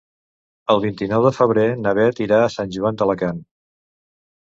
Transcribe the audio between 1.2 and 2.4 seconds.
de febrer na Bet